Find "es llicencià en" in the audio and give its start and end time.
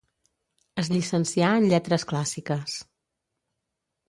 0.83-1.67